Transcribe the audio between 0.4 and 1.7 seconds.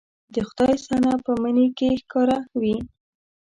خدای صنع په مني